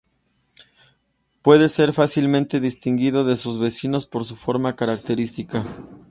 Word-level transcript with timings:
Puede 1.43 1.69
ser 1.69 1.93
fácilmente 1.93 2.59
distinguido 2.59 3.23
de 3.23 3.37
sus 3.37 3.59
vecinos 3.59 4.07
por 4.07 4.25
su 4.25 4.35
forma 4.35 4.75
característica. 4.75 5.63